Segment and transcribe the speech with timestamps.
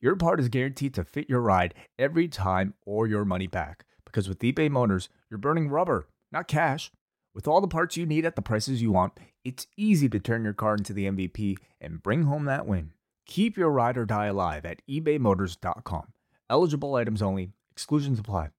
[0.00, 3.84] your part is guaranteed to fit your ride every time or your money back.
[4.04, 6.90] Because with eBay Motors, you're burning rubber, not cash.
[7.34, 9.12] With all the parts you need at the prices you want,
[9.44, 12.92] it's easy to turn your car into the MVP and bring home that win.
[13.26, 16.12] Keep your ride or die alive at ebaymotors.com.
[16.48, 18.50] Eligible items only, exclusions apply.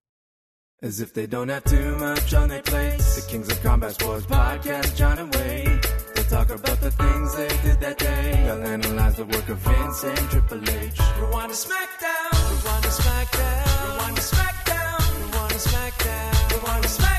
[0.82, 3.16] As if they don't have too much on their plates.
[3.16, 5.95] The Kings of Combat Sports podcast, John and Wade.
[6.30, 8.44] Talk about the things they did that day.
[8.46, 11.00] They'll analyze the work of Vince and Triple H.
[11.22, 12.32] Rewind to SmackDown.
[12.50, 13.92] Rewind to SmackDown.
[13.92, 15.00] Rewind to SmackDown.
[15.22, 16.52] Rewind to SmackDown.
[16.52, 17.15] Rewind to SmackDown.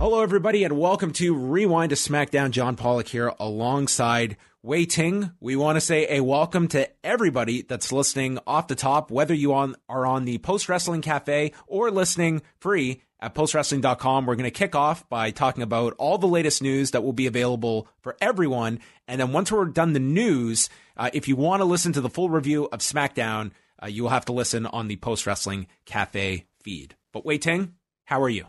[0.00, 2.52] Hello, everybody, and welcome to Rewind to SmackDown.
[2.52, 5.32] John Pollock here alongside Wai Ting.
[5.40, 9.54] We want to say a welcome to everybody that's listening off the top, whether you
[9.54, 14.24] on, are on the Post Wrestling Cafe or listening free at postwrestling.com.
[14.24, 17.26] We're going to kick off by talking about all the latest news that will be
[17.26, 18.78] available for everyone.
[19.08, 22.08] And then once we're done the news, uh, if you want to listen to the
[22.08, 23.50] full review of SmackDown,
[23.82, 26.94] uh, you will have to listen on the Post Wrestling Cafe feed.
[27.12, 27.74] But Wai Ting,
[28.04, 28.46] how are you?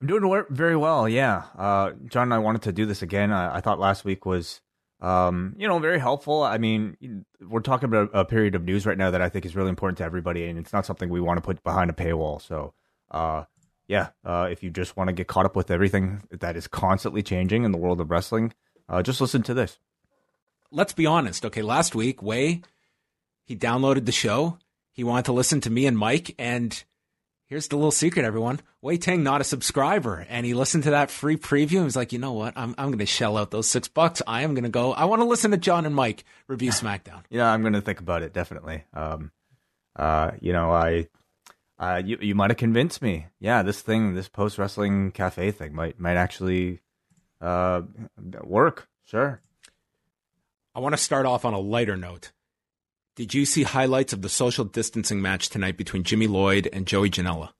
[0.00, 1.44] I'm doing very well, yeah.
[1.56, 3.32] Uh, John and I wanted to do this again.
[3.32, 4.60] I, I thought last week was,
[5.00, 6.42] um, you know, very helpful.
[6.42, 9.56] I mean, we're talking about a period of news right now that I think is
[9.56, 12.40] really important to everybody, and it's not something we want to put behind a paywall.
[12.40, 12.74] So,
[13.10, 13.44] uh,
[13.88, 17.22] yeah, uh, if you just want to get caught up with everything that is constantly
[17.22, 18.52] changing in the world of wrestling,
[18.88, 19.78] uh, just listen to this.
[20.70, 21.44] let's be honest.
[21.44, 22.62] Okay, last week, Way,
[23.44, 24.58] he downloaded the show.
[24.92, 26.34] He wanted to listen to me and Mike.
[26.38, 26.84] And
[27.48, 28.60] here's the little secret, everyone.
[28.80, 30.26] Wai Ting, not a subscriber.
[30.28, 32.54] And he listened to that free preview and was like, you know what?
[32.56, 34.22] I'm, I'm going to shell out those six bucks.
[34.26, 34.92] I am going to go.
[34.92, 37.22] I want to listen to John and Mike review SmackDown.
[37.30, 38.84] Yeah, I'm going to think about it definitely.
[38.94, 39.32] Um,
[39.96, 41.08] uh, you know, I,
[41.78, 43.26] uh, you you might have convinced me.
[43.38, 46.80] Yeah, this thing, this post wrestling cafe thing, might might actually,
[47.40, 47.82] uh,
[48.42, 48.88] work.
[49.04, 49.40] Sure.
[50.74, 52.32] I want to start off on a lighter note.
[53.18, 57.10] Did you see highlights of the social distancing match tonight between Jimmy Lloyd and Joey
[57.10, 57.50] Janela?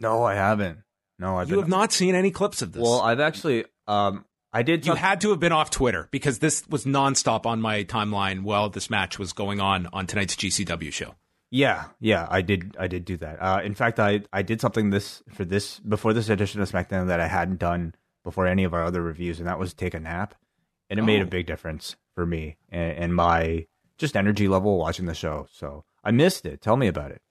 [0.00, 0.78] No, I haven't.
[1.16, 1.62] No, I've You been.
[1.62, 2.82] have not seen any clips of this.
[2.82, 4.84] well, I've actually, um, I did.
[4.84, 8.68] You had to have been off Twitter because this was nonstop on my timeline while
[8.68, 11.14] this match was going on on tonight's GCW show.
[11.52, 12.76] Yeah, yeah, I did.
[12.76, 13.40] I did do that.
[13.40, 17.06] Uh, in fact, I I did something this for this before this edition of SmackDown
[17.06, 20.00] that I hadn't done before any of our other reviews, and that was take a
[20.00, 20.34] nap,
[20.90, 21.28] and it made a Oh.
[21.28, 23.66] big difference for me and, and my
[23.98, 25.46] just energy level watching the show.
[25.52, 26.60] So I missed it.
[26.60, 27.22] Tell me about it.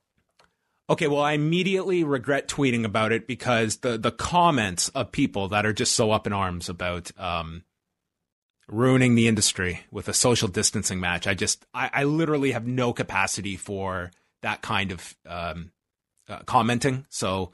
[0.90, 5.66] Okay, well, I immediately regret tweeting about it because the the comments of people that
[5.66, 7.64] are just so up in arms about um,
[8.68, 11.26] ruining the industry with a social distancing match.
[11.26, 15.72] I just, I, I literally have no capacity for that kind of um,
[16.28, 17.06] uh, commenting.
[17.10, 17.52] So,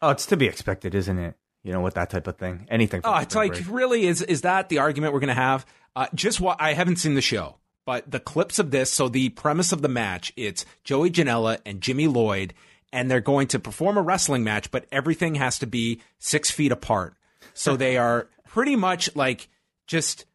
[0.00, 1.36] Oh, it's to be expected, isn't it?
[1.62, 3.02] You know, with that type of thing, anything.
[3.04, 3.70] Oh, it's like break.
[3.70, 5.64] really is is that the argument we're going to have?
[5.94, 8.92] Uh, just what I haven't seen the show, but the clips of this.
[8.92, 12.54] So the premise of the match, it's Joey Janela and Jimmy Lloyd,
[12.92, 16.72] and they're going to perform a wrestling match, but everything has to be six feet
[16.72, 17.14] apart.
[17.54, 19.48] So they are pretty much like
[19.86, 20.26] just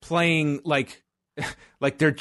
[0.00, 1.02] playing like
[1.80, 2.16] like they're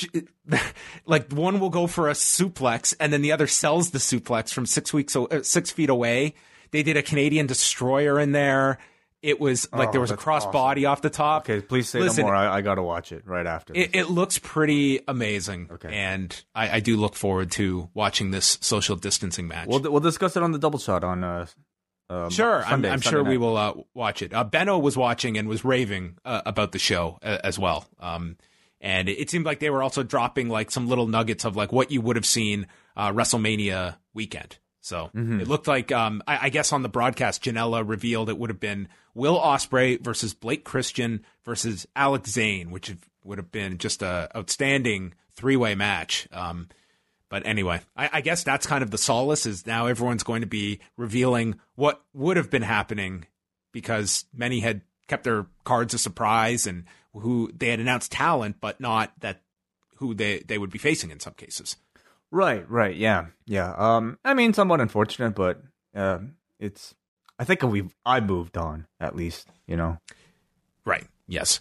[1.06, 4.66] like one will go for a suplex and then the other sells the suplex from
[4.66, 6.36] six weeks uh, six feet away.
[6.72, 8.78] They did a Canadian destroyer in there.
[9.22, 11.44] It was like Oh, there was a that's cross body off the top.
[11.44, 12.36] Okay, please say Listen, no more.
[12.36, 13.74] I, I got to watch it right after.
[13.76, 15.94] It, it looks pretty amazing, Okay.
[15.94, 19.68] and I, I do look forward to watching this social distancing match.
[19.68, 21.24] we'll we'll discuss it on the double shot on.
[21.24, 21.46] Uh,
[22.10, 24.34] uh, Sure, Sunday, I'm, I'm Sunday sure we will uh, watch it.
[24.34, 27.86] Uh, Benno was watching and was raving uh, about the show uh, as well.
[28.00, 28.38] Um,
[28.82, 31.72] and it, it seemed like they were also dropping like some little nuggets of like
[31.72, 32.66] what you would have seen
[32.98, 34.58] uh, WrestleMania weekend.
[34.82, 35.42] So Mm-hmm.
[35.42, 38.60] it looked like um, I, I guess on the broadcast, Janela revealed it would have
[38.60, 44.30] been Will Ospreay versus Blake Christian versus Alex Zayne, which would have been just a
[44.36, 46.28] outstanding three way match.
[46.32, 46.70] Um,
[47.30, 50.48] but anyway, I, I guess that's kind of the solace is now everyone's going to
[50.48, 53.26] be revealing what would have been happening
[53.72, 58.80] because many had kept their cards a surprise and who they had announced talent, but
[58.80, 59.42] not that
[59.98, 61.76] who they, they would be facing in some cases.
[62.32, 63.74] Right, right, yeah, yeah.
[63.76, 65.62] Um, I mean, somewhat unfortunate, but
[65.96, 66.20] uh,
[66.60, 66.94] it's.
[67.40, 69.48] I think we have I moved on at least.
[69.66, 69.98] You know.
[70.86, 71.08] Right.
[71.28, 71.60] Yes.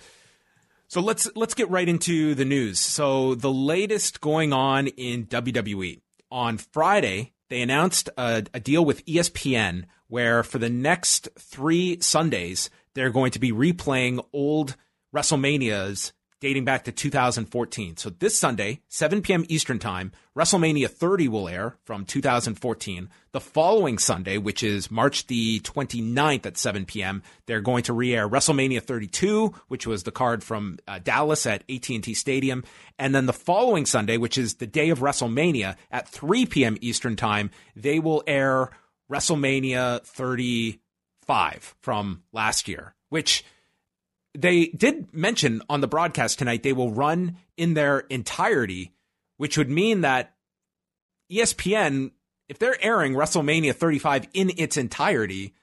[0.88, 2.81] So let's let's get right into the news.
[2.81, 6.00] So the latest going on in WWE.
[6.31, 12.70] On Friday, they announced a, a deal with ESPN where for the next three Sundays,
[12.94, 14.76] they're going to be replaying old
[15.15, 17.96] WrestleManias dating back to 2014.
[17.96, 19.44] So this Sunday, 7 p.m.
[19.49, 23.08] Eastern Time, WrestleMania 30 will air from 2014.
[23.32, 28.29] The following Sunday, which is March the 29th at 7 p.m., they're going to re-air
[28.29, 32.62] WrestleMania 32, which was the card from uh, Dallas at AT&T Stadium.
[32.99, 36.79] And then the following Sunday, which is the day of WrestleMania at 3 p.m.
[36.81, 38.70] Eastern Time, they will air
[39.11, 43.44] WrestleMania 35 from last year, which–
[44.40, 48.93] they did mention on the broadcast tonight they will run in their entirety,
[49.37, 50.35] which would mean that
[51.31, 52.12] ESPN,
[52.49, 55.55] if they're airing WrestleMania 35 in its entirety,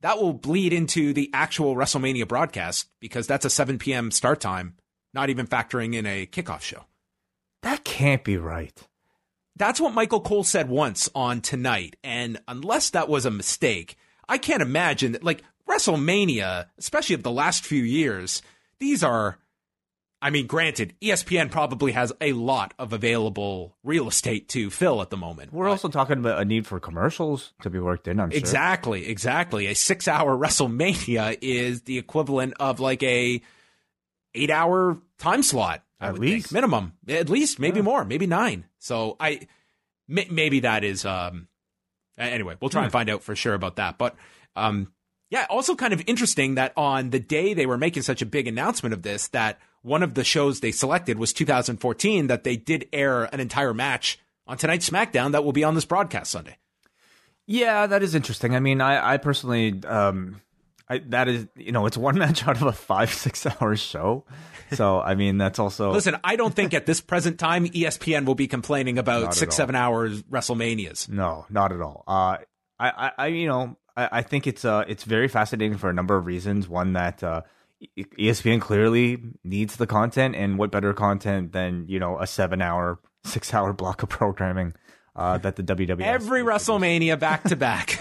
[0.00, 4.10] that will bleed into the actual WrestleMania broadcast because that's a 7 p.m.
[4.10, 4.74] start time,
[5.14, 6.84] not even factoring in a kickoff show.
[7.62, 8.76] That can't be right.
[9.56, 11.96] That's what Michael Cole said once on tonight.
[12.04, 13.96] And unless that was a mistake,
[14.28, 18.42] I can't imagine that, like, WrestleMania, especially of the last few years,
[18.80, 19.38] these are,
[20.22, 25.10] I mean, granted, ESPN probably has a lot of available real estate to fill at
[25.10, 25.52] the moment.
[25.52, 28.38] We're also talking about a need for commercials to be worked in, I'm sure.
[28.38, 29.66] Exactly, exactly.
[29.66, 33.40] A six hour WrestleMania is the equivalent of like a
[34.34, 35.84] eight hour time slot.
[36.00, 36.46] I At least.
[36.46, 36.52] think.
[36.54, 37.82] minimum, at least, maybe Yeah.
[37.84, 38.64] more, maybe nine.
[38.78, 39.48] So I,
[40.06, 41.04] maybe that is.
[41.04, 41.48] um
[42.16, 43.96] Anyway, we'll try and find out for sure about that.
[43.98, 44.16] But
[44.56, 44.92] um,
[45.30, 48.46] yeah, also kind of interesting that on the day they were making such a big
[48.48, 52.88] announcement of this, that one of the shows they selected was 2014, that they did
[52.92, 56.56] air an entire match on tonight's SmackDown that will be on this broadcast Sunday.
[57.46, 58.54] Yeah, that is interesting.
[58.54, 60.40] I mean, I, I personally, um,
[60.88, 64.24] I, that is, you know, it's one match out of a five, six hour show.
[64.72, 65.90] So, I mean, that's also.
[65.92, 69.56] Listen, I don't think at this present time ESPN will be complaining about six, all.
[69.56, 71.08] seven hours WrestleManias.
[71.08, 72.04] No, not at all.
[72.06, 72.38] Uh,
[72.78, 75.92] I, I, I, you know, I, I think it's uh, it's very fascinating for a
[75.92, 76.68] number of reasons.
[76.68, 77.42] One that uh,
[77.98, 83.72] ESPN clearly needs the content, and what better content than you know a seven-hour, six-hour
[83.72, 84.74] block of programming
[85.16, 87.98] uh, that the WWE Every WrestleMania back to back.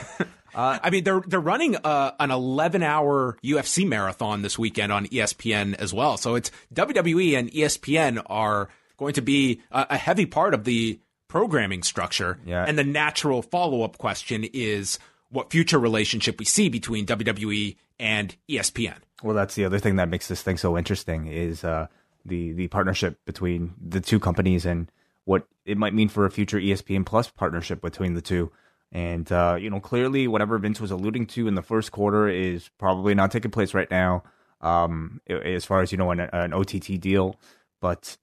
[0.53, 5.07] Uh, I mean, they're they're running uh, an 11 hour UFC marathon this weekend on
[5.07, 6.17] ESPN as well.
[6.17, 10.99] So it's WWE and ESPN are going to be a, a heavy part of the
[11.27, 12.39] programming structure.
[12.45, 12.63] Yeah.
[12.63, 14.97] And the natural follow up question is
[15.29, 18.97] what future relationship we see between WWE and ESPN.
[19.24, 21.88] Well, that's the other thing that makes this thing so interesting is uh,
[22.25, 24.91] the the partnership between the two companies and
[25.25, 28.51] what it might mean for a future ESPN Plus partnership between the two.
[28.91, 32.69] And uh, you know, clearly, whatever Vince was alluding to in the first quarter is
[32.77, 34.23] probably not taking place right now,
[34.62, 37.35] um, as far as you know, an, an OTT deal.
[37.81, 38.18] But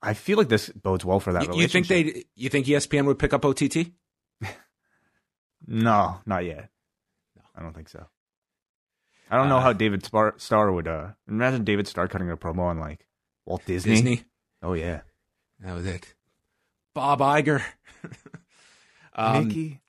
[0.00, 1.42] I feel like this bodes well for that.
[1.42, 2.24] You, you think they?
[2.36, 3.90] You think ESPN would pick up OTT?
[5.66, 6.68] No, not yet.
[7.56, 8.06] I don't think so.
[9.30, 10.88] I don't know Uh, how David Spar- Starr would.
[10.88, 13.06] Uh, imagine David Starr cutting a promo on like
[13.46, 13.92] Walt Disney.
[13.94, 14.24] Disney.
[14.62, 15.00] Oh yeah,
[15.60, 16.14] That was it.
[16.94, 17.62] Bob Iger.
[19.14, 19.80] um, Mickey.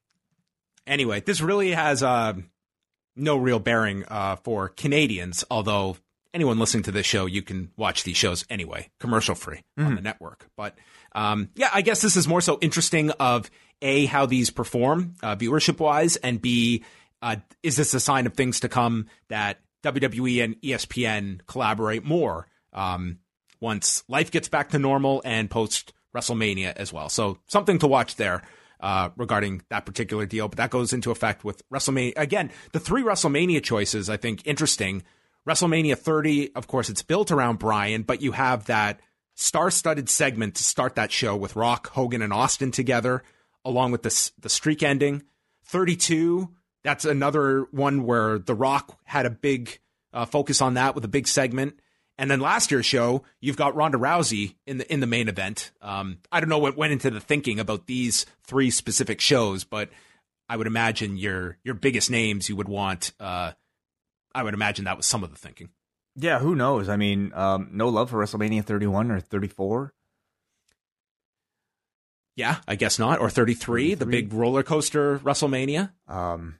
[0.85, 2.33] anyway, this really has uh,
[3.15, 5.97] no real bearing uh, for Canadians, although
[6.33, 10.01] anyone listening to this show, you can watch these shows anyway, commercial free on the
[10.01, 10.47] network.
[10.55, 10.77] But
[11.13, 13.49] um, yeah, I guess this is more so interesting of
[13.81, 16.83] A, how these perform uh, viewership wise, and B,
[17.21, 22.47] uh, is this a sign of things to come that WWE and ESPN collaborate more
[22.73, 23.19] um,
[23.59, 27.09] once life gets back to normal and post WrestleMania as well?
[27.09, 28.43] So something to watch there
[28.81, 30.47] uh, regarding that particular deal.
[30.47, 32.13] But that goes into effect with WrestleMania.
[32.17, 35.03] Again, the three WrestleMania choices, I think, interesting.
[35.47, 38.99] WrestleMania 30, of course, it's built around Bryan, but you have that
[39.35, 43.23] star studded segment to start that show with Rock, Hogan, and Austin together,
[43.65, 45.23] along with the, the streak ending.
[45.65, 46.49] 32,
[46.83, 49.79] that's another one where The Rock had a big
[50.13, 51.79] uh, focus on that with a big segment.
[52.17, 55.71] And then last year's show, you've got Ronda Rousey in the in the main event.
[55.81, 59.89] Um, I don't know what went into the thinking about these three specific shows, but
[60.47, 63.13] I would imagine your your biggest names you would want.
[63.19, 63.53] Uh,
[64.35, 65.69] I would imagine that was some of the thinking.
[66.15, 66.89] Yeah, who knows?
[66.89, 69.93] I mean, um, no love for WrestleMania 31 or 34.
[72.41, 73.19] Yeah, I guess not.
[73.19, 75.91] Or 33, the big roller coaster WrestleMania.
[76.07, 76.57] Um,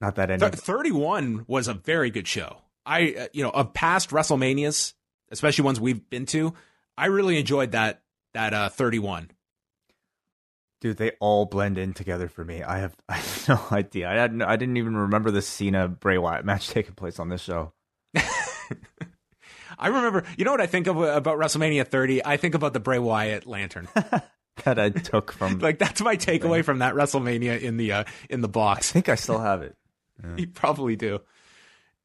[0.00, 0.40] not that any.
[0.40, 2.62] Th- 31 was a very good show.
[2.86, 4.94] I, uh, you know, of past WrestleManias,
[5.30, 6.54] especially ones we've been to,
[6.96, 8.00] I really enjoyed that
[8.32, 9.30] that uh, 31.
[10.80, 12.62] Dude, they all blend in together for me.
[12.62, 14.08] I have, I have no idea.
[14.08, 17.28] I had, no- I didn't even remember the Cena Bray Wyatt match taking place on
[17.28, 17.74] this show.
[19.78, 22.24] I remember, you know what I think of about WrestleMania 30?
[22.24, 23.88] I think about the Bray Wyatt lantern.
[24.64, 25.58] That I took from.
[25.60, 28.90] like that's my takeaway from that WrestleMania in the uh, in the box.
[28.90, 29.76] I think I still have it.
[30.36, 31.20] You probably do.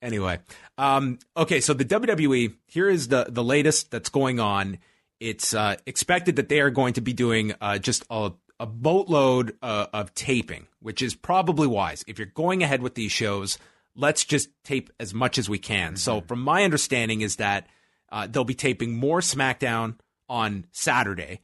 [0.02, 0.40] Anyway,
[0.78, 4.78] um, okay, so the WWE here is the the latest that's going on.
[5.20, 9.58] It's uh, expected that they are going to be doing uh, just a, a boatload
[9.62, 12.06] uh, of taping, which is probably wise.
[12.08, 13.58] If you're going ahead with these shows,
[13.96, 15.96] let's just tape as much as we can.
[15.96, 17.68] So, from my understanding, is that
[18.12, 19.96] uh, they'll be taping more SmackDown
[20.30, 21.42] on Saturday,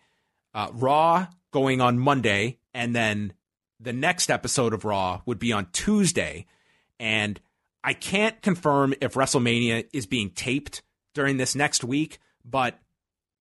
[0.54, 3.34] uh, Raw going on Monday, and then
[3.80, 6.46] the next episode of Raw would be on Tuesday.
[7.00, 7.40] And
[7.84, 10.82] I can't confirm if WrestleMania is being taped
[11.14, 12.80] during this next week, but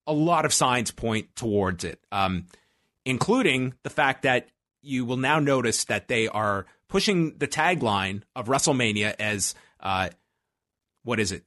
[0.07, 2.47] a lot of signs point towards it, um,
[3.05, 4.49] including the fact that
[4.83, 10.09] you will now notice that they are pushing the tagline of WrestleMania as uh,
[11.05, 11.45] what is it?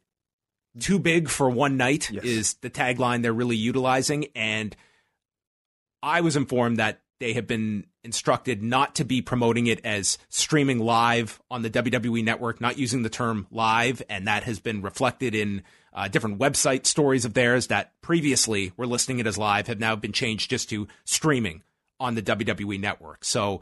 [0.80, 2.24] Too big for one night Yes.
[2.24, 4.28] is the tagline they're really utilizing.
[4.36, 4.76] And
[6.04, 10.80] I was informed that they have been instructed not to be promoting it as streaming
[10.80, 14.04] live on the WWE network, not using the term live.
[14.10, 18.86] And that has been reflected in uh, different website stories of theirs that previously were
[18.86, 21.64] listing it as live, have now been changed just to streaming
[22.00, 23.24] on the WWE network.
[23.24, 23.62] So,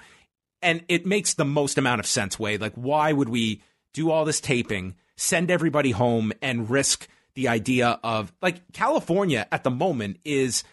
[0.63, 2.61] and it makes the most amount of sense, Wade.
[2.61, 3.61] Like, why would we
[3.93, 9.63] do all this taping, send everybody home, and risk the idea of, like, California at
[9.63, 10.63] the moment is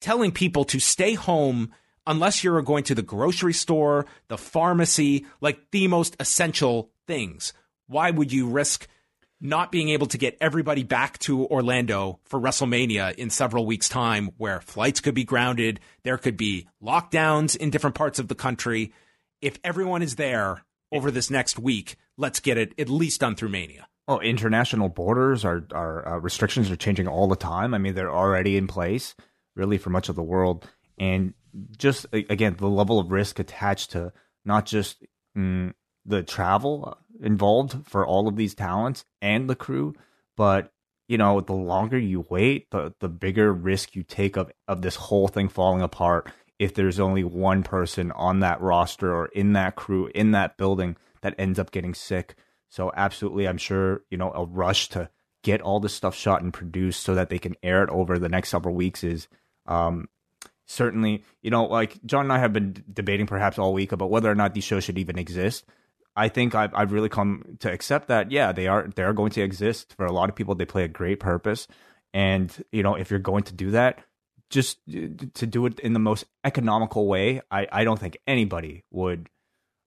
[0.00, 1.72] telling people to stay home
[2.06, 7.52] unless you're going to the grocery store, the pharmacy, like the most essential things.
[7.86, 8.88] Why would you risk
[9.40, 14.30] not being able to get everybody back to Orlando for WrestleMania in several weeks' time,
[14.36, 18.92] where flights could be grounded, there could be lockdowns in different parts of the country?
[19.40, 23.50] If everyone is there over this next week, let's get it at least done through
[23.50, 23.86] Mania.
[24.08, 27.74] Oh, international borders are are uh, restrictions are changing all the time.
[27.74, 29.14] I mean, they're already in place,
[29.58, 31.34] really, for much of the world, and
[31.76, 34.12] just again, the level of risk attached to
[34.44, 35.04] not just
[35.36, 35.72] mm,
[36.06, 39.94] the travel involved for all of these talents and the crew,
[40.36, 40.72] but
[41.08, 44.96] you know, the longer you wait, the the bigger risk you take of of this
[44.96, 46.30] whole thing falling apart.
[46.58, 50.96] If there's only one person on that roster or in that crew in that building
[51.22, 52.34] that ends up getting sick.
[52.68, 55.08] So absolutely, I'm sure you know a rush to
[55.42, 58.28] get all this stuff shot and produced so that they can air it over the
[58.28, 59.28] next several weeks is
[59.68, 60.08] um,
[60.66, 64.30] certainly you know like John and I have been debating perhaps all week about whether
[64.30, 65.64] or not these shows should even exist.
[66.16, 69.30] I think I've, I've really come to accept that yeah they are they are going
[69.32, 70.54] to exist for a lot of people.
[70.54, 71.68] They play a great purpose,
[72.12, 74.00] and you know if you're going to do that,
[74.50, 77.40] just to do it in the most economical way.
[77.50, 79.28] I I don't think anybody would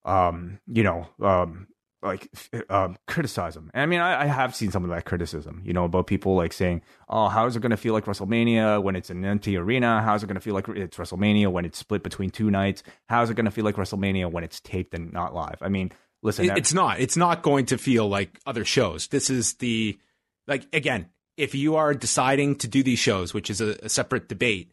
[0.05, 1.67] um you know um
[2.03, 2.29] like
[2.69, 3.69] um criticize them.
[3.73, 6.35] And I mean, I, I have seen some of that criticism, you know, about people
[6.35, 9.55] like saying, "Oh, how is it going to feel like WrestleMania when it's an empty
[9.57, 10.01] arena?
[10.01, 12.81] How is it going to feel like it's WrestleMania when it's split between two nights?
[13.07, 15.69] How is it going to feel like WrestleMania when it's taped and not live?" I
[15.69, 15.91] mean,
[16.23, 16.99] listen, It- it's not.
[16.99, 19.07] It's not going to feel like other shows.
[19.07, 19.99] This is the
[20.47, 21.07] like again.
[21.37, 24.71] If you are deciding to do these shows, which is a, a separate debate,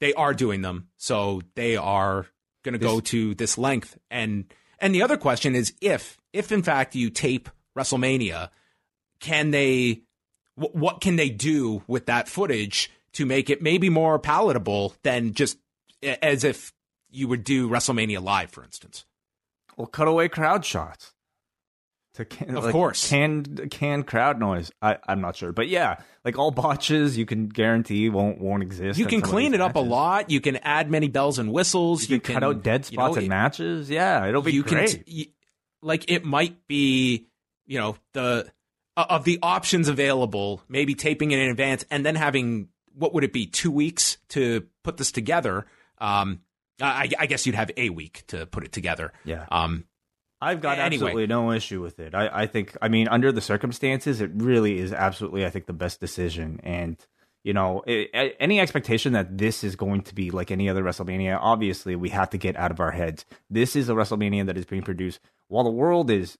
[0.00, 0.88] they are doing them.
[0.96, 2.26] So they are
[2.64, 3.98] going to go to this length.
[4.10, 4.44] And
[4.78, 8.50] and the other question is if if in fact you tape WrestleMania,
[9.20, 10.02] can they
[10.56, 15.34] wh- what can they do with that footage to make it maybe more palatable than
[15.34, 15.58] just
[16.02, 16.72] as if
[17.10, 19.04] you would do WrestleMania live, for instance?
[19.76, 21.12] well, cutaway crowd shots.
[22.16, 23.08] To can, Of like, course.
[23.08, 24.70] canned canned crowd noise.
[24.82, 25.96] I I'm not sure, but yeah,
[26.26, 28.98] like all botches, you can guarantee won't won't exist.
[28.98, 30.28] You can clean it up a lot.
[30.28, 32.10] You can add many bells and whistles.
[32.10, 33.88] You can, cut out dead you know, spots in matches.
[33.88, 34.90] Yeah, it'll be you great.
[34.90, 35.32] can t-
[35.82, 37.26] like it might be
[37.66, 38.50] you know the
[38.96, 43.32] of the options available maybe taping it in advance and then having what would it
[43.32, 45.66] be two weeks to put this together
[45.98, 46.40] um
[46.80, 49.84] i, I guess you'd have a week to put it together yeah, um
[50.42, 51.06] I've got anyway.
[51.06, 52.16] absolutely no issue with it.
[52.16, 55.72] I, I think, I mean, under the circumstances, it really is absolutely, I think, the
[55.72, 56.58] best decision.
[56.64, 56.96] And
[57.44, 61.38] you know, it, any expectation that this is going to be like any other WrestleMania,
[61.40, 63.24] obviously, we have to get out of our heads.
[63.50, 66.38] This is a WrestleMania that is being produced while the world is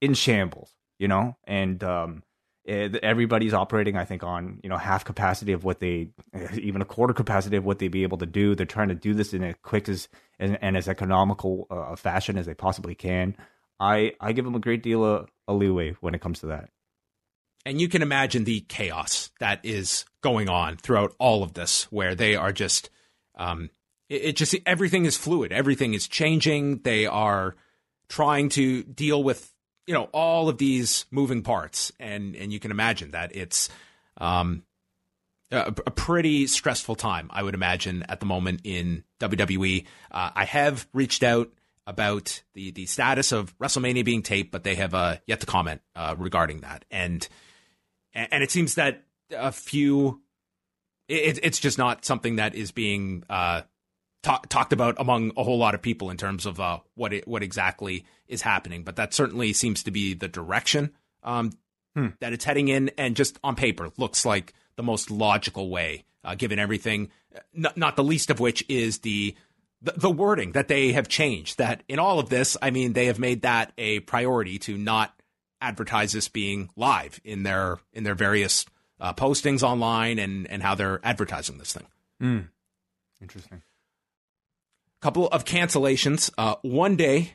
[0.00, 0.72] in shambles.
[1.00, 2.24] You know, and um,
[2.66, 6.08] eh, everybody's operating, I think, on you know half capacity of what they,
[6.54, 8.54] even a quarter capacity of what they'd be able to do.
[8.54, 10.08] They're trying to do this in as quick as
[10.40, 13.36] and, and as economical uh, fashion as they possibly can.
[13.78, 16.70] I I give them a great deal of a leeway when it comes to that.
[17.66, 22.14] And you can imagine the chaos that is going on throughout all of this where
[22.14, 22.90] they are just
[23.36, 23.70] um
[24.08, 27.54] it, it just everything is fluid everything is changing they are
[28.08, 29.52] trying to deal with
[29.86, 33.68] you know all of these moving parts and and you can imagine that it's
[34.18, 34.64] Um,
[35.50, 39.86] a, a pretty stressful time, I would imagine, at the moment in WWE.
[40.10, 41.48] Uh, I have reached out
[41.86, 45.80] about the the status of WrestleMania being taped, but they have uh, yet to comment
[45.96, 46.84] uh, regarding that.
[46.90, 47.26] And
[48.14, 50.20] and it seems that a few,
[51.08, 53.62] it, it's just not something that is being uh,
[54.22, 57.28] talk, talked about among a whole lot of people in terms of uh, what it,
[57.28, 58.82] what exactly is happening.
[58.82, 61.52] But that certainly seems to be the direction um,
[61.96, 62.08] hmm.
[62.20, 66.34] that it's heading in, and just on paper looks like the most logical way, uh,
[66.34, 67.10] given everything.
[67.52, 69.36] Not, not the least of which is the,
[69.82, 71.58] the the wording that they have changed.
[71.58, 75.17] That in all of this, I mean, they have made that a priority to not
[75.60, 78.66] advertise this being live in their in their various
[79.00, 81.86] uh, postings online and and how they're advertising this thing.
[82.22, 82.48] Mm.
[83.20, 83.62] Interesting.
[85.00, 86.30] Couple of cancellations.
[86.36, 87.34] Uh, one day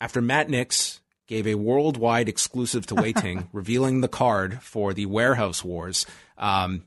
[0.00, 5.06] after Matt Nix gave a worldwide exclusive to Wai Ting, revealing the card for the
[5.06, 6.06] Warehouse Wars.
[6.38, 6.86] Um,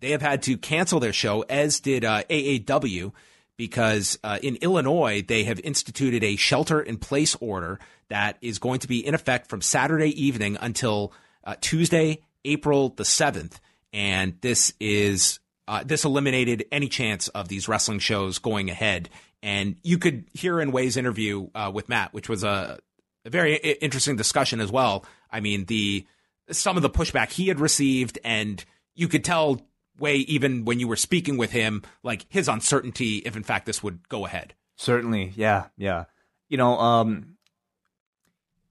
[0.00, 3.12] they have had to cancel their show, as did uh, AAW,
[3.58, 9.06] because uh, in Illinois they have instituted a shelter-in-place order that is going to be
[9.06, 11.12] in effect from Saturday evening until
[11.44, 13.60] uh, Tuesday, April the seventh,
[13.92, 19.10] and this is uh, this eliminated any chance of these wrestling shows going ahead.
[19.42, 22.78] And you could hear in Wai's interview uh, with Matt, which was a,
[23.24, 25.04] a very interesting discussion as well.
[25.30, 26.06] I mean, the
[26.50, 29.60] some of the pushback he had received, and you could tell
[29.98, 33.82] Wai even when you were speaking with him, like his uncertainty if in fact this
[33.82, 34.54] would go ahead.
[34.76, 36.04] Certainly, yeah, yeah.
[36.48, 37.36] You know, um,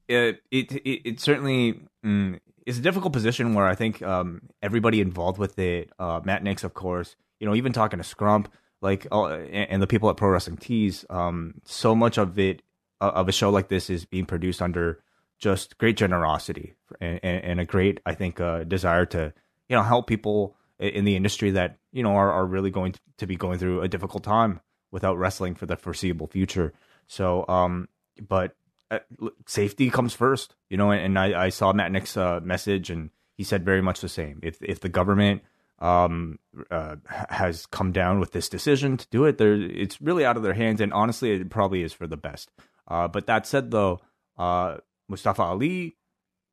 [0.07, 5.00] it it it, it certainly mm, is a difficult position where I think um, everybody
[5.00, 8.48] involved with it, uh, Matt Nix, of course, you know, even talking to Scrump,
[8.81, 12.62] like, uh, and, and, the people at Pro Wrestling Tees, um, so much of it
[13.00, 15.01] uh, of a show like this is being produced under
[15.39, 19.34] just great generosity and, and a great, I think, uh, desire to,
[19.69, 23.27] you know, help people in the industry that you know are, are really going to
[23.27, 26.74] be going through a difficult time without wrestling for the foreseeable future.
[27.07, 27.87] So, um,
[28.27, 28.55] but
[28.92, 29.00] uh,
[29.46, 30.92] safety comes first, you know.
[30.92, 34.40] And, I, I, saw Matt Nix's uh, message, and he said very much the same.
[34.44, 35.42] If if the government
[35.79, 36.40] um,
[36.72, 36.96] uh,
[37.29, 40.53] has come down with this decision to do it, there it's really out of their
[40.53, 42.51] hands, and honestly, it probably is for the best.
[42.87, 44.00] Uh, but that said, though,
[44.37, 44.77] uh,
[45.09, 45.98] Mustafa Ali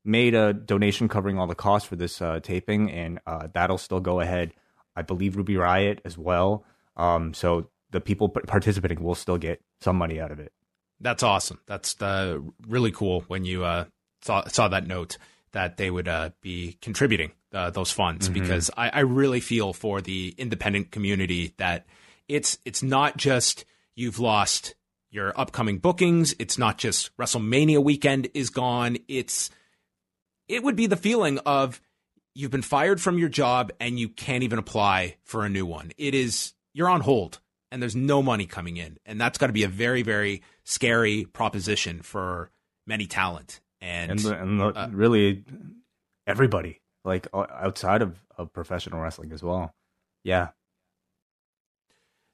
[0.05, 3.21] made a donation covering all the costs for this uh, taping, and
[3.53, 4.53] that'll still go ahead.
[4.97, 6.65] I believe Ruby Riott as well.
[6.97, 10.53] Um, so the people participating will still get some money out of it.
[11.01, 11.61] That's awesome.
[11.67, 13.87] That's uh, really cool when you uh,
[14.23, 15.19] saw saw that note
[15.53, 18.41] that they would uh, be contributing uh, those funds mm-hmm.
[18.41, 21.87] because I, I, really feel for the independent community that
[22.27, 23.65] it's it's not just
[23.95, 24.75] you've lost
[25.11, 26.35] your upcoming bookings.
[26.41, 28.97] It's not just WrestleMania weekend is gone.
[29.07, 29.51] It's
[30.49, 31.81] it would be the feeling of
[32.35, 35.93] you've been fired from your job and you can't even apply for a new one.
[35.97, 38.99] It is you're on hold and there's no money coming in.
[39.07, 42.51] And that's got to be a very, very scary proposition for
[42.87, 43.61] many talent.
[43.81, 45.45] And, and, the, and the, uh, really
[46.27, 49.75] everybody, like outside of, of professional wrestling as well.
[50.23, 50.49] Yeah.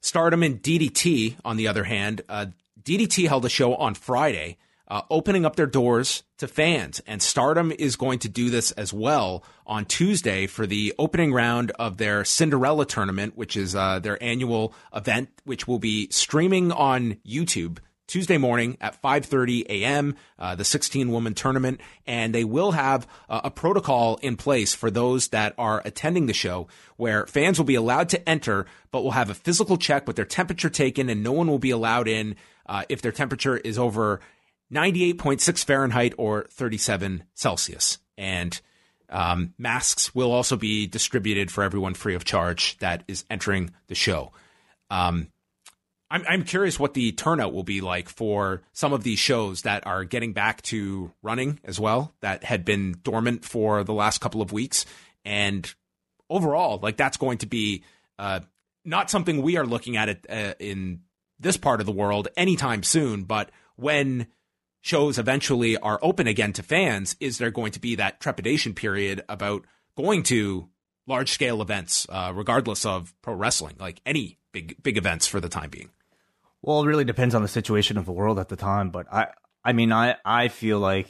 [0.02, 2.46] Stardom and DDT, on the other hand, uh,
[2.82, 4.56] DDT held a show on Friday
[4.90, 7.00] uh, opening up their doors to fans.
[7.06, 11.70] And Stardom is going to do this as well on Tuesday for the opening round
[11.78, 17.16] of their Cinderella tournament, which is uh, their annual event, which will be streaming on
[17.26, 17.78] YouTube.
[18.08, 20.16] Tuesday morning at 5:30 a.m.
[20.36, 24.90] Uh, the 16 woman tournament, and they will have uh, a protocol in place for
[24.90, 29.12] those that are attending the show, where fans will be allowed to enter, but will
[29.12, 32.34] have a physical check with their temperature taken, and no one will be allowed in
[32.66, 34.18] uh, if their temperature is over
[34.72, 37.98] 98.6 Fahrenheit or 37 Celsius.
[38.16, 38.60] And
[39.08, 43.94] um, masks will also be distributed for everyone free of charge that is entering the
[43.94, 44.32] show.
[44.90, 45.28] Um,
[46.10, 49.86] I'm, I'm curious what the turnout will be like for some of these shows that
[49.86, 54.42] are getting back to running as well, that had been dormant for the last couple
[54.42, 54.86] of weeks.
[55.24, 55.72] And
[56.28, 57.84] overall, like that's going to be
[58.18, 58.40] uh,
[58.84, 61.00] not something we are looking at it uh, in
[61.38, 64.26] this part of the world anytime soon, but when
[64.80, 69.22] shows eventually are open again to fans, is there going to be that trepidation period
[69.28, 69.64] about
[69.96, 70.68] going to
[71.06, 75.48] large scale events, uh, regardless of pro wrestling, like any big big events for the
[75.48, 75.90] time being?
[76.62, 79.28] Well, it really depends on the situation of the world at the time, but I
[79.64, 81.08] I mean I I feel like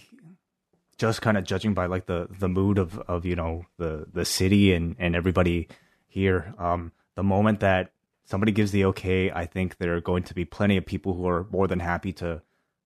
[1.01, 4.25] just kind of judging by like the the mood of of you know the the
[4.25, 5.67] city and and everybody
[6.07, 7.93] here um the moment that
[8.25, 11.27] somebody gives the okay i think there are going to be plenty of people who
[11.27, 12.43] are more than happy to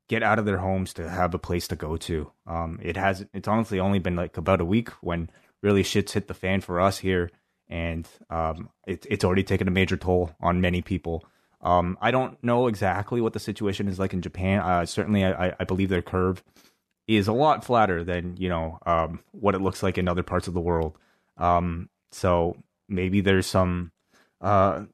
[0.08, 2.30] get out of their homes to have a place to go to.
[2.46, 5.30] Um, it has it's honestly only been like about a week when
[5.62, 7.30] really shit's hit the fan for us here,
[7.68, 11.24] and um, it, it's already taken a major toll on many people.
[11.60, 14.60] Um, I don't know exactly what the situation is like in Japan.
[14.60, 16.44] Uh, certainly, I, I believe their curve
[17.06, 20.48] is a lot flatter than you know um, what it looks like in other parts
[20.48, 20.98] of the world.
[21.36, 22.56] Um, so
[22.88, 23.90] maybe there's some,
[24.44, 24.84] uh,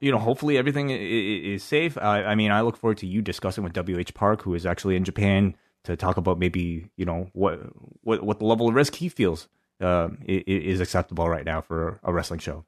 [0.00, 1.98] you know, hopefully everything is safe.
[1.98, 4.96] I, I mean, I look forward to you discussing with WH Park, who is actually
[4.96, 7.60] in Japan, to talk about maybe you know what
[8.00, 9.46] what what the level of risk he feels
[9.82, 12.64] uh, is acceptable right now for a wrestling show.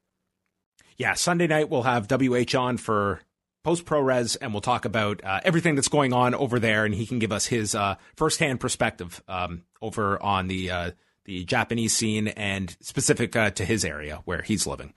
[0.98, 3.20] Yeah, Sunday night we'll have WH on for
[3.64, 6.94] post pro res, and we'll talk about uh, everything that's going on over there, and
[6.94, 10.90] he can give us his uh, firsthand perspective um, over on the uh,
[11.24, 14.92] the Japanese scene and specific uh, to his area where he's living.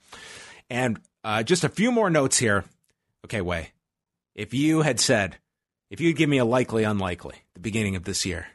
[0.68, 2.64] And uh, just a few more notes here.
[3.24, 3.72] Okay, Way.
[4.34, 5.36] if you had said,
[5.90, 8.46] if you'd give me a likely unlikely the beginning of this year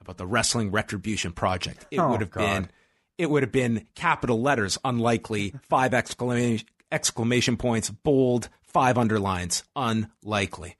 [0.00, 2.40] about the Wrestling Retribution Project, it Oh, would have God.
[2.40, 2.70] been
[3.18, 10.76] it would have been capital letters, unlikely, five exclamation exclamation points, bold, five underlines, unlikely.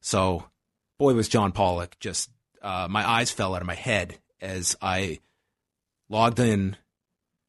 [0.00, 0.44] So,
[0.98, 2.30] boy, was John Pollock just
[2.62, 5.18] uh, my eyes fell out of my head as I
[6.08, 6.76] logged in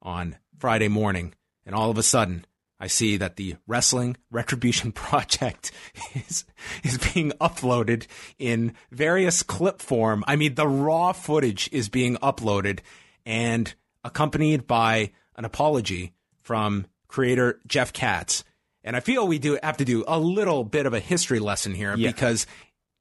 [0.02, 1.34] on Friday morning,
[1.66, 2.46] and all of a sudden,
[2.84, 5.72] I see that the Wrestling Retribution Project
[6.14, 6.44] is
[6.84, 10.22] is being uploaded in various clip form.
[10.28, 12.80] I mean, the raw footage is being uploaded
[13.26, 18.44] and accompanied by an apology from creator Jeff Katz.
[18.84, 21.74] And I feel we do have to do a little bit of a history lesson
[21.74, 22.10] here Yeah.
[22.12, 22.46] because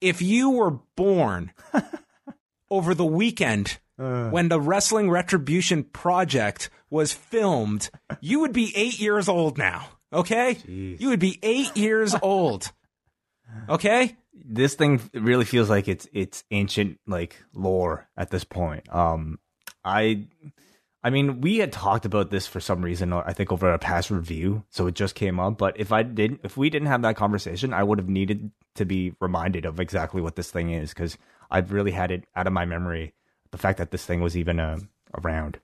[0.00, 1.50] if you were born
[2.72, 7.88] over the weekend when the Wrestling Retribution Project was filmed,
[8.20, 9.86] you would be eight years old now.
[10.12, 10.58] Okay?
[10.66, 12.72] You would be eight years old.
[13.68, 14.16] Okay?
[14.44, 18.92] this thing really feels like it's it's ancient like lore at this point.
[18.94, 19.38] Um,
[19.84, 20.26] I,
[21.02, 23.12] I mean, we had talked about this for some reason.
[23.12, 25.58] I think over a past review, so it just came up.
[25.58, 28.84] But if I didn't, if we didn't have that conversation, I would have needed to
[28.84, 31.18] be reminded of exactly what this thing is because
[31.52, 33.12] I've really had it out of my memory.
[33.50, 34.78] The fact that this thing was even uh,
[35.22, 35.58] around.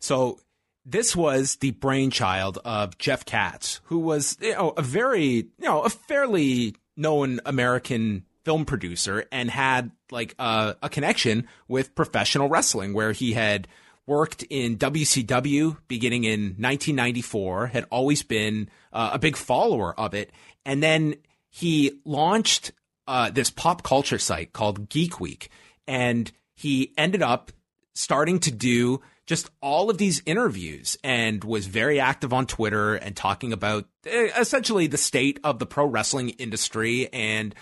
[0.00, 0.40] So
[0.86, 5.82] this was the brainchild of Jeff Katz, who was you know a very you know
[5.82, 12.94] a fairly known American film producer and had like a, a connection with professional wrestling,
[12.94, 13.68] where he had
[14.06, 20.30] worked in WCW beginning in 1994, had always been uh, a big follower of it,
[20.64, 21.16] and then
[21.50, 22.72] he launched
[23.06, 25.50] uh, this pop culture site called Geek Week,
[25.86, 27.52] and he ended up
[27.94, 33.16] starting to do just all of these interviews and was very active on Twitter and
[33.16, 37.54] talking about eh, essentially the state of the pro wrestling industry and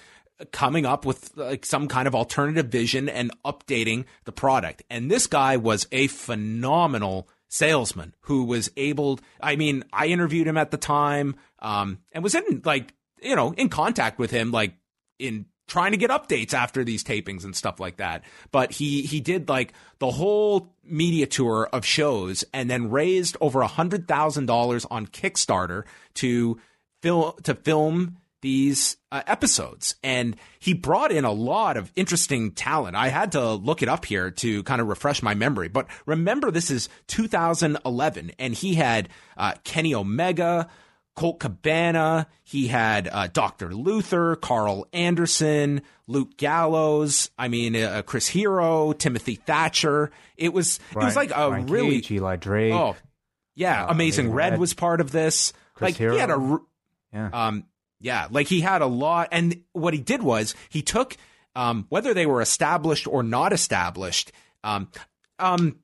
[0.50, 4.83] coming up with like some kind of alternative vision and updating the product.
[4.90, 10.57] And this guy was a phenomenal salesman who was able I mean, I interviewed him
[10.57, 14.74] at the time um and was in like, you know, in contact with him like
[15.18, 18.22] in trying to get updates after these tapings and stuff like that.
[18.51, 23.62] But he he did like the whole media tour of shows and then raised over
[23.62, 26.61] a hundred thousand dollars on Kickstarter to
[27.01, 29.94] film to film these uh, episodes.
[30.03, 32.96] And he brought in a lot of interesting talent.
[32.96, 35.68] I had to look it up here to kind of refresh my memory.
[35.68, 40.68] But remember this is 2011 and he had uh, kenny omega
[41.14, 42.27] Colt Cabana.
[42.42, 43.75] He had uh, Dr.
[43.75, 47.31] Luther, Karl Anderson, Luke Gallows.
[47.38, 50.11] I mean, uh, Chris Hero, Timothy Thatcher.
[50.37, 52.72] It was it was like a Ryan really Cage, Eli Drake.
[52.72, 52.96] oh
[53.55, 54.61] yeah, uh, Amazing Red Red.
[54.61, 55.53] was part of this.
[55.75, 56.59] Chris like he had a
[57.12, 57.31] yeah.
[57.33, 57.64] um,
[58.01, 61.16] yeah, like he had a lot, and what he did was he took
[61.55, 64.33] um, whether they were established or not established.
[64.64, 64.88] Um,
[65.38, 65.79] um,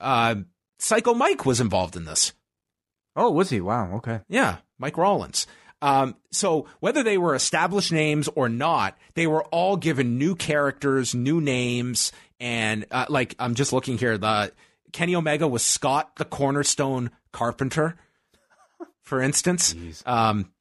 [0.00, 0.36] uh,
[0.78, 2.32] Psycho Mike was involved in this.
[3.16, 3.60] Oh, was he?
[3.60, 3.94] Wow.
[3.96, 4.20] Okay.
[4.28, 5.46] Yeah, Mike Rollins.
[5.80, 11.12] Um, so whether they were established names or not, they were all given new characters,
[11.14, 14.16] new names, and uh, like I'm just looking here.
[14.16, 14.52] The
[14.92, 17.96] Kenny Omega was Scott the Cornerstone Carpenter,
[19.00, 19.74] for instance.
[20.06, 20.52] Um,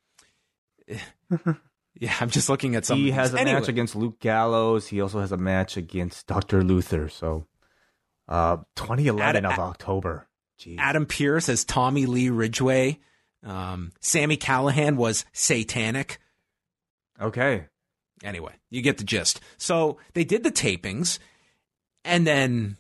[0.88, 2.98] yeah, I'm just looking at some.
[2.98, 4.88] he has a Anyway, match against Luke Gallows.
[4.88, 6.64] He also has a match against Dr.
[6.64, 7.10] Luther.
[7.10, 7.46] So,
[8.28, 10.28] uh, 2011 Ad- of October.
[10.62, 10.78] Jeez.
[10.78, 13.00] Adam Pearce as Tommy Lee Ridgway.
[13.43, 16.19] Um, Sami Callihan was Satanic.
[17.19, 17.65] okay.
[18.24, 19.41] Anyway, you get the gist.
[19.58, 21.17] So they did the tapings,
[22.06, 22.78] and then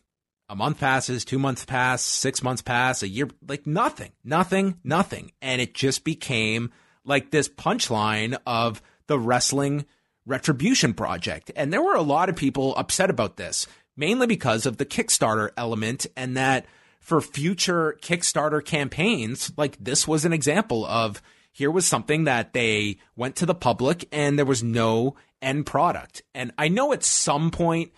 [0.47, 5.31] a month passes, two months pass, six months pass, a year, like nothing, nothing, nothing.
[5.41, 6.69] And it just became
[7.03, 9.85] like this punchline of the wrestling
[10.27, 11.51] retribution project.
[11.55, 13.65] And there were a lot of people upset about this,
[13.97, 16.67] mainly because of the Kickstarter element and that
[17.01, 22.99] for future Kickstarter campaigns, like this was an example of here was something that they
[23.15, 26.21] went to the public and there was no end product.
[26.33, 27.91] And I know at some point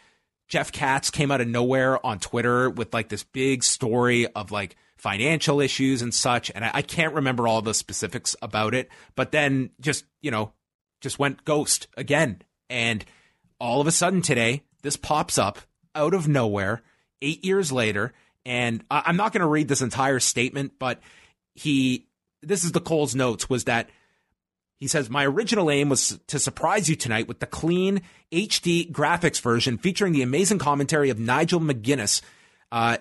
[0.47, 4.77] Jeff Katz came out of nowhere on Twitter with like this big story of like
[4.97, 6.49] financial issues and such.
[6.55, 10.53] And I, I can't remember all the specifics about it, but then just, you know,
[11.01, 12.41] just went ghost again.
[12.69, 13.03] And
[13.59, 15.59] all of a sudden today, this pops up
[15.93, 16.81] out of nowhere
[17.21, 18.13] eight years later.
[18.45, 20.99] And I, I'm not going to read this entire statement, but
[21.55, 22.07] he,
[22.41, 23.89] this is the Cole's notes was that
[24.79, 28.01] he says, My original aim was to surprise you tonight with the clean
[28.31, 32.21] HD graphics version featuring the amazing commentary of Nigel McGuinness.
[32.71, 32.97] Uh,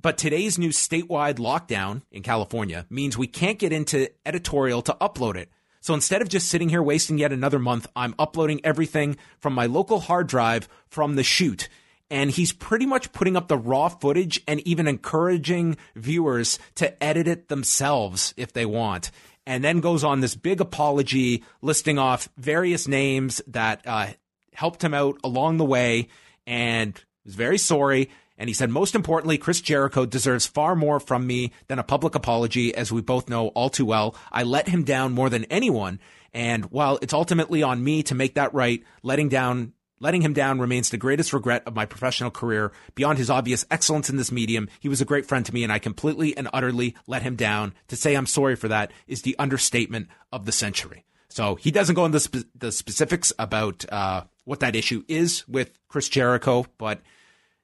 [0.00, 5.36] but today's new statewide lockdown in California means we can't get into editorial to upload
[5.36, 5.50] it.
[5.80, 9.66] So instead of just sitting here wasting yet another month, I'm uploading everything from my
[9.66, 11.68] local hard drive from the shoot.
[12.10, 17.26] And he's pretty much putting up the raw footage and even encouraging viewers to edit
[17.26, 19.10] it themselves if they want
[19.46, 24.08] and then goes on this big apology listing off various names that uh,
[24.52, 26.08] helped him out along the way
[26.46, 28.10] and was very sorry.
[28.38, 32.14] And he said, most importantly, Chris Jericho deserves far more from me than a public
[32.14, 34.14] apology, as we both know all too well.
[34.30, 36.00] I let him down more than anyone.
[36.34, 40.58] And while it's ultimately on me to make that right, letting down Letting him down
[40.58, 42.72] remains the greatest regret of my professional career.
[42.94, 45.72] Beyond his obvious excellence in this medium, he was a great friend to me and
[45.72, 47.72] I completely and utterly let him down.
[47.88, 51.04] To say I'm sorry for that is the understatement of the century.
[51.28, 55.78] So he doesn't go into the, the specifics about uh, what that issue is with
[55.88, 57.00] Chris Jericho, but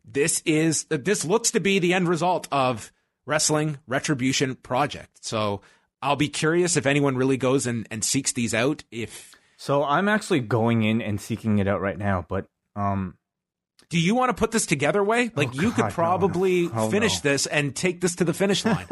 [0.04, 2.92] this is this looks to be the end result of
[3.24, 5.24] wrestling retribution project.
[5.24, 5.60] So
[6.02, 8.84] I'll be curious if anyone really goes and, and seeks these out.
[8.90, 9.31] If
[9.62, 13.16] so I'm actually going in and seeking it out right now, but um
[13.90, 15.30] do you want to put this together way?
[15.36, 16.80] Like oh, you God, could probably no, no.
[16.82, 17.30] Oh, finish no.
[17.30, 18.88] this and take this to the finish line.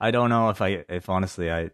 [0.00, 1.70] I don't know if I if honestly I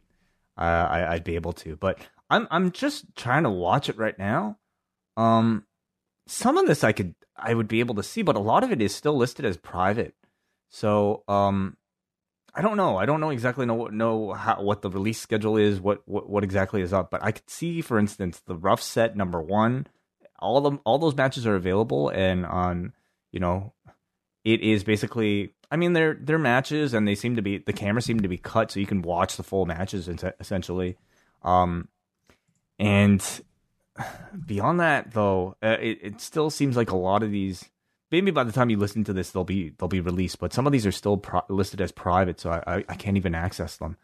[0.58, 4.58] I I'd be able to, but I'm I'm just trying to watch it right now.
[5.16, 5.64] Um
[6.26, 8.70] some of this I could I would be able to see, but a lot of
[8.70, 10.14] it is still listed as private.
[10.68, 11.78] So um
[12.56, 12.96] I don't know.
[12.96, 16.44] I don't know exactly know know how, what the release schedule is, what, what what
[16.44, 17.10] exactly is up.
[17.10, 19.88] But I could see, for instance, the rough set number one.
[20.38, 22.92] All them, all those matches are available, and on
[23.32, 23.72] you know,
[24.44, 25.54] it is basically.
[25.70, 28.38] I mean, they're they're matches, and they seem to be the camera seem to be
[28.38, 30.96] cut, so you can watch the full matches essentially.
[31.42, 31.88] Um,
[32.78, 33.24] and
[34.46, 37.64] beyond that, though, uh, it it still seems like a lot of these
[38.14, 40.38] maybe by the time you listen to this, they'll be they'll be released.
[40.38, 43.16] But some of these are still pro- listed as private, so I, I, I can't
[43.16, 43.96] even access them.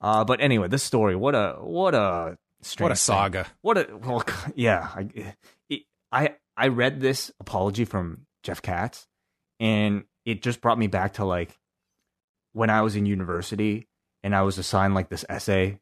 [0.00, 2.38] Uh, but anyway, this story, what a what a
[2.78, 3.44] what a saga.
[3.44, 3.52] Thing.
[3.60, 4.88] What a well, yeah.
[4.94, 5.34] I,
[5.68, 9.06] it, I I read this apology from Jeff Katz,
[9.60, 11.58] and it just brought me back to like
[12.52, 13.86] when I was in university
[14.22, 15.78] and I was assigned like this essay,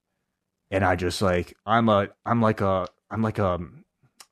[0.73, 3.61] and I just like I'm a I'm like a I'm like a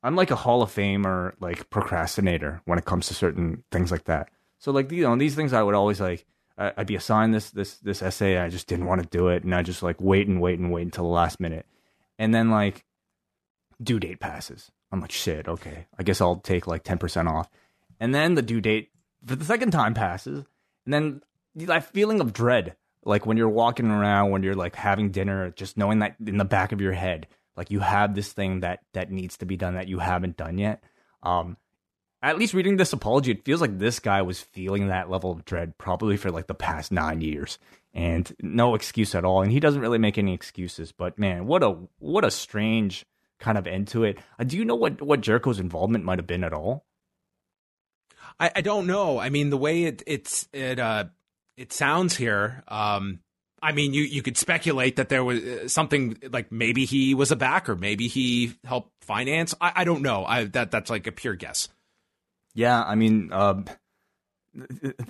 [0.04, 4.04] I'm like a Hall of Famer, like procrastinator when it comes to certain things like
[4.04, 4.28] that.
[4.58, 6.26] So like you know these things I would always like
[6.58, 9.54] I'd be assigned this this this essay I just didn't want to do it and
[9.54, 11.66] I just like wait and wait and wait until the last minute,
[12.18, 12.84] and then like
[13.82, 14.70] due date passes.
[14.92, 17.48] I'm like shit okay I guess I'll take like ten percent off,
[17.98, 18.90] and then the due date
[19.24, 20.44] for the second time passes,
[20.84, 21.22] and then
[21.56, 25.76] that feeling of dread like when you're walking around when you're like having dinner just
[25.76, 29.10] knowing that in the back of your head like you have this thing that that
[29.10, 30.82] needs to be done that you haven't done yet.
[31.22, 31.56] Um,
[32.22, 35.44] at least reading this apology, it feels like this guy was feeling that level of
[35.44, 37.58] dread probably for like the past nine years,
[37.92, 39.42] and no excuse at all.
[39.42, 40.90] And he doesn't really make any excuses.
[40.90, 43.04] But man, what a what a strange
[43.38, 44.18] kind of end to it.
[44.38, 46.86] Uh, do you know what what Jericho's involvement might have been at all?
[48.40, 49.18] I, I don't know.
[49.18, 51.04] I mean, the way it it's it uh
[51.56, 53.20] it sounds here, um,
[53.64, 57.30] I mean, you, you could speculate that there was uh, something like maybe he was
[57.30, 59.54] a backer, maybe he helped finance.
[59.58, 60.26] I, I don't know.
[60.26, 61.68] I that that's like a pure guess.
[62.54, 63.62] Yeah, I mean, uh,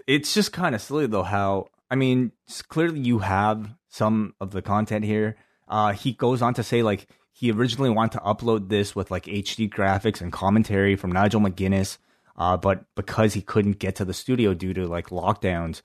[0.07, 1.25] it's just kind of silly though.
[1.25, 2.31] How I mean,
[2.69, 5.37] clearly you have some of the content here.
[5.67, 9.25] Uh, he goes on to say like he originally wanted to upload this with like
[9.25, 11.99] HD graphics and commentary from Nigel McGuinness,
[12.37, 15.83] uh, but because he couldn't get to the studio due to like lockdowns,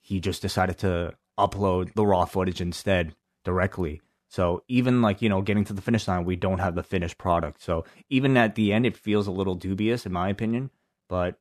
[0.00, 4.02] he just decided to upload the raw footage instead directly.
[4.28, 7.16] So even like, you know, getting to the finish line, we don't have the finished
[7.16, 7.62] product.
[7.62, 10.70] So even at the end, it feels a little dubious in my opinion,
[11.08, 11.38] but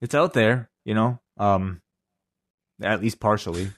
[0.00, 1.82] it's out there, you know, um,
[2.82, 3.70] at least partially.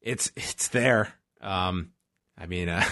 [0.00, 1.12] It's, it's there.
[1.40, 1.90] Um,
[2.38, 2.84] I mean, uh,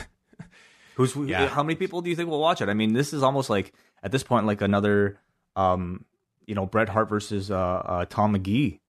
[0.95, 1.47] who's, yeah.
[1.47, 2.69] how many people do you think will watch it?
[2.69, 5.21] I mean, this is almost like at this point, like another,
[5.55, 6.05] um,
[6.47, 8.81] you know, Bret Hart versus, uh, uh Tom Magee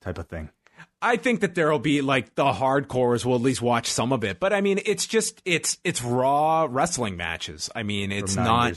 [0.00, 0.50] type of thing.
[1.02, 4.38] I think that there'll be like the hardcores will at least watch some of it,
[4.40, 7.70] but I mean, it's just it's it's raw wrestling matches.
[7.74, 8.68] I mean, it's not.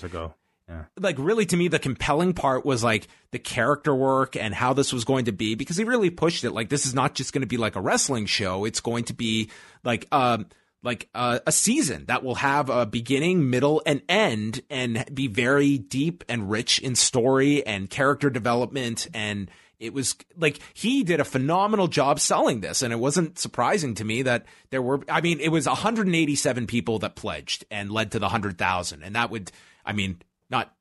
[0.70, 0.86] Yeah.
[0.98, 4.94] like really to me the compelling part was like the character work and how this
[4.94, 7.42] was going to be because he really pushed it like this is not just going
[7.42, 9.50] to be like a wrestling show it's going to be
[9.84, 10.46] like um
[10.82, 15.78] like uh, a season that will have a beginning middle and end and be very
[15.78, 21.26] deep and rich in story and character development and it was like he did a
[21.26, 25.40] phenomenal job selling this and it wasn't surprising to me that there were i mean
[25.40, 29.52] it was 187 people that pledged and led to the 100000 and that would
[29.86, 30.74] i mean not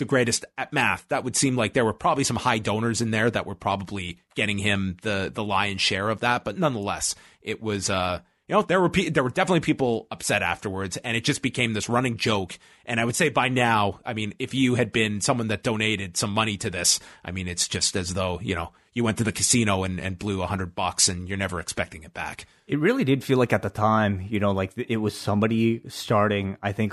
[0.00, 3.12] the greatest at math, that would seem like there were probably some high donors in
[3.12, 6.42] there that were probably getting him the the lion's share of that.
[6.42, 10.42] But nonetheless, it was uh you know there were pe- there were definitely people upset
[10.42, 12.58] afterwards, and it just became this running joke.
[12.84, 16.16] And I would say by now, I mean, if you had been someone that donated
[16.16, 19.24] some money to this, I mean, it's just as though you know you went to
[19.24, 22.46] the casino and, and blew a hundred bucks, and you're never expecting it back.
[22.66, 26.56] It really did feel like at the time, you know, like it was somebody starting.
[26.60, 26.92] I think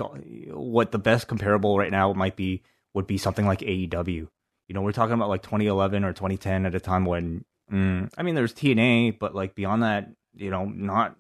[0.52, 2.62] what the best comparable right now might be
[2.94, 4.28] would be something like AEW.
[4.68, 8.22] You know, we're talking about like 2011 or 2010 at a time when, mm, I
[8.22, 11.16] mean, there's TNA, but like beyond that, you know, not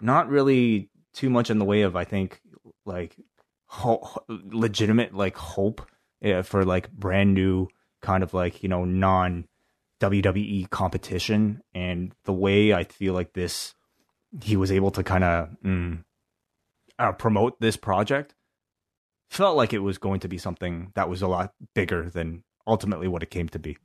[0.00, 2.40] not really too much in the way of I think
[2.84, 3.16] like
[3.66, 5.86] ho- legitimate like hope
[6.24, 7.68] uh, for like brand new
[8.00, 9.46] kind of like you know non
[10.00, 13.74] WWE competition, and the way I feel like this
[14.42, 16.04] he was able to kind of mm,
[16.98, 18.34] uh, promote this project
[19.30, 23.08] felt like it was going to be something that was a lot bigger than ultimately
[23.08, 23.76] what it came to be.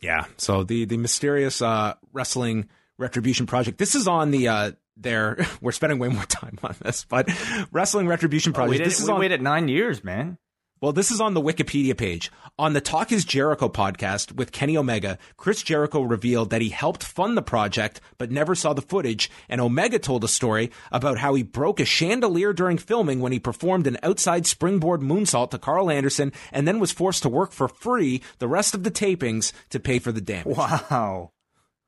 [0.00, 0.26] Yeah.
[0.36, 2.68] So the the mysterious uh, wrestling
[3.02, 3.78] retribution project.
[3.78, 5.46] This is on the uh, their.
[5.60, 7.28] We're spending way more time on this, but
[7.70, 8.70] wrestling retribution project.
[8.70, 9.20] we did, this is we on.
[9.20, 10.38] waited nine years, man.
[10.82, 12.32] Well, this is on the Wikipedia page.
[12.58, 17.04] On the Talk is Jericho podcast with Kenny Omega, Chris Jericho revealed that he helped
[17.04, 21.34] fund the project but never saw the footage, and Omega told a story about how
[21.34, 25.88] he broke a chandelier during filming when he performed an outside springboard moonsault to Karl
[25.88, 29.78] Anderson and then was forced to work for free the rest of the tapings to
[29.78, 30.56] pay for the damage.
[30.56, 31.30] Wow,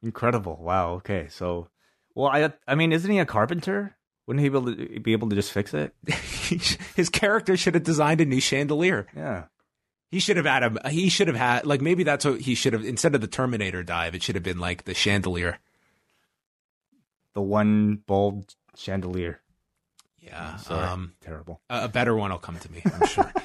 [0.05, 0.59] incredible!
[0.61, 0.95] Wow.
[0.95, 1.69] Okay, so
[2.15, 3.97] well, I I mean, isn't he a carpenter?
[4.27, 5.95] Wouldn't he be able to, be able to just fix it?
[6.97, 9.07] His character should have designed a new chandelier.
[9.15, 9.45] Yeah.
[10.11, 10.89] He should have had a.
[10.91, 13.83] He should have had like maybe that's what he should have instead of the Terminator
[13.83, 14.15] dive.
[14.15, 15.59] It should have been like the chandelier.
[17.35, 19.41] The one bulb chandelier.
[20.21, 20.57] Yeah.
[20.57, 20.87] Sorry.
[20.87, 21.61] Um, Terrible.
[21.69, 22.81] a a better one will come to me.
[22.85, 23.33] I'm sure.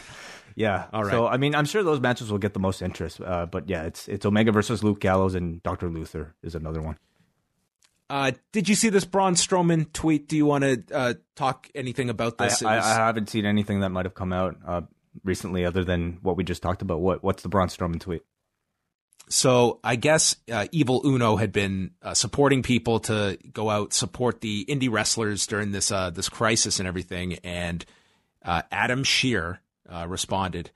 [0.60, 0.88] Yeah.
[0.92, 1.12] All right.
[1.12, 3.22] So I mean, I'm sure those matches will get the most interest.
[3.22, 6.98] Uh, but yeah, it's it's Omega versus Luke Gallows and Doctor Luther is another one.
[8.10, 10.28] uh, did you see this Braun Strowman tweet?
[10.28, 12.62] Do you want to uh, talk anything about this?
[12.62, 14.82] I, was- I haven't seen anything that might have come out uh,
[15.24, 17.00] recently other than what we just talked about.
[17.00, 18.24] What what's the Braun Strowman tweet?
[19.30, 24.42] So I guess uh, Evil Uno had been uh, supporting people to go out support
[24.42, 27.86] the indie wrestlers during this uh, this crisis and everything, and
[28.44, 30.72] uh, Adam Scherr uh, responded,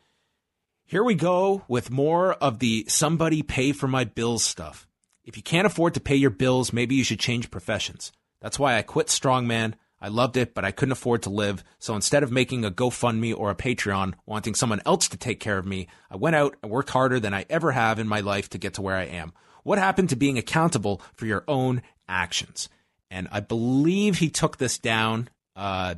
[0.86, 4.88] "Here we go with more of the somebody pay for my bills stuff.
[5.23, 8.12] If you can't afford to pay your bills, maybe you should change professions.
[8.41, 11.63] That's why I quit strongman." I loved it, but I couldn't afford to live.
[11.80, 15.58] So instead of making a GoFundMe or a Patreon, wanting someone else to take care
[15.58, 18.49] of me, I went out and worked harder than I ever have in my life
[18.49, 19.32] to get to where I am.
[19.63, 22.67] What happened to being accountable for your own actions?
[23.10, 25.30] And I believe he took this down.
[25.56, 25.95] Uh,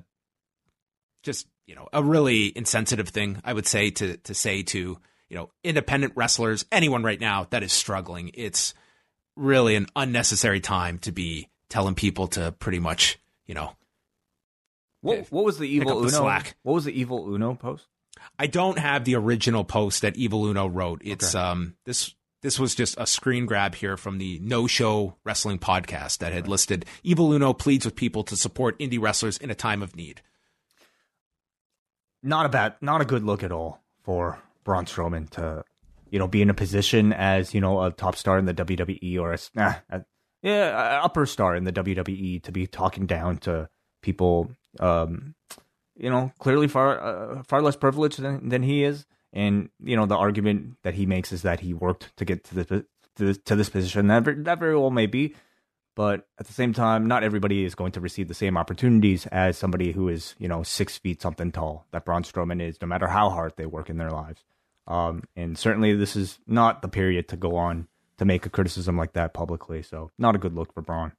[1.24, 4.98] just you know, a really insensitive thing I would say to to say to
[5.30, 8.32] you know independent wrestlers, anyone right now that is struggling.
[8.34, 8.74] It's
[9.36, 13.72] really an unnecessary time to be telling people to pretty much you know
[15.02, 16.20] What what was the evil the Uno?
[16.20, 16.56] slack.
[16.64, 17.88] What was the evil Uno post?
[18.40, 21.02] I don't have the original post that Evil Uno wrote.
[21.04, 25.60] It's um this this was just a screen grab here from the No Show Wrestling
[25.60, 29.56] podcast that had listed Evil Uno pleads with people to support indie wrestlers in a
[29.56, 30.22] time of need.
[32.26, 35.64] Not a bad, not a good look at all for Braun Strowman to,
[36.10, 39.20] you know, be in a position as you know a top star in the WWE
[39.20, 40.04] or a nah, a,
[40.42, 43.70] yeah, a upper star in the WWE to be talking down to
[44.02, 45.36] people, um,
[45.96, 50.08] you know, clearly far uh, far less privileged than, than he is, and you know
[50.08, 52.86] the argument that he makes is that he worked to get to this to
[53.18, 54.08] this, to this position.
[54.08, 55.36] That that very well may be,
[55.96, 59.58] but at the same time, not everybody is going to receive the same opportunities as
[59.58, 63.08] somebody who is, you know, six feet something tall that Braun Strowman is, no matter
[63.08, 64.44] how hard they work in their lives.
[64.88, 67.88] Um, and certainly, this is not the period to go on
[68.18, 69.82] to make a criticism like that publicly.
[69.82, 71.14] So, not a good look for Braun.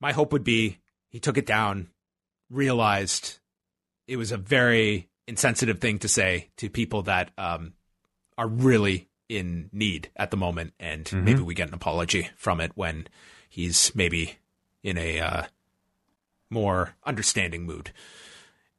[0.00, 1.88] My hope would be he took it down,
[2.48, 3.38] realized
[4.06, 7.74] it was a very insensitive thing to say to people that um,
[8.38, 11.24] are really in need at the moment, and mm-hmm.
[11.24, 13.06] maybe we get an apology from it when
[13.54, 14.36] he's maybe
[14.82, 15.42] in a uh,
[16.50, 17.92] more understanding mood.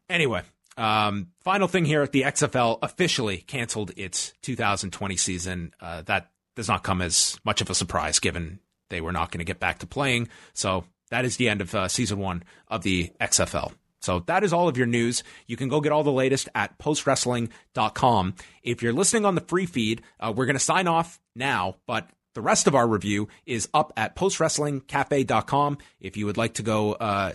[0.09, 0.41] Anyway,
[0.77, 5.73] um, final thing here: the XFL officially canceled its 2020 season.
[5.79, 8.59] Uh, that does not come as much of a surprise, given
[8.89, 10.27] they were not going to get back to playing.
[10.53, 13.71] So that is the end of uh, season one of the XFL.
[14.01, 15.23] So that is all of your news.
[15.47, 18.35] You can go get all the latest at postwrestling.com.
[18.61, 22.07] If you're listening on the free feed, uh, we're going to sign off now, but
[22.35, 25.77] the rest of our review is up at postwrestlingcafe.com.
[25.99, 27.31] If you would like to go uh,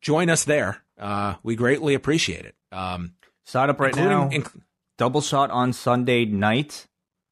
[0.00, 2.56] join us there, uh, we greatly appreciate it.
[2.72, 3.12] Um,
[3.44, 4.28] Sign up right now.
[4.28, 4.60] Inc-
[4.98, 6.86] double shot on Sunday night,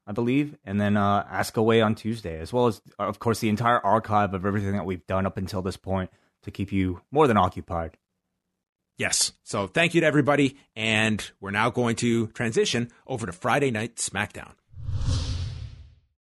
[0.06, 3.48] I believe, and then uh, ask away on Tuesday, as well as, of course, the
[3.48, 6.10] entire archive of everything that we've done up until this point
[6.44, 7.96] to keep you more than occupied.
[8.98, 9.32] Yes.
[9.42, 10.56] So thank you to everybody.
[10.74, 14.52] And we're now going to transition over to Friday Night SmackDown.